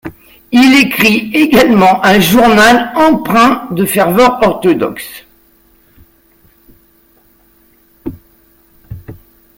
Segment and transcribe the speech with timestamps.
[0.51, 5.27] Il écrit également un journal empreint de ferveur orthodoxe.